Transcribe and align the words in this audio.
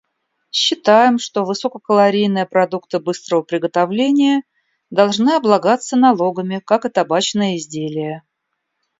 Считаем, 0.49 1.19
что 1.19 1.45
высококалорийные 1.45 2.47
продукты 2.47 2.97
быстрого 2.99 3.43
приготовления 3.43 4.41
должны 4.89 5.33
облагаться 5.35 5.95
налогами, 5.95 6.57
как 6.65 6.85
и 6.85 6.89
табачные 6.89 7.57
изделия. 7.57 8.23